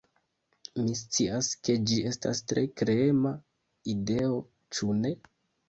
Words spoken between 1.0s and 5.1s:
scias, ke ĝi estas tre kreema ideo, ĉu